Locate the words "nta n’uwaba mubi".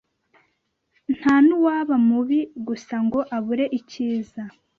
1.17-2.39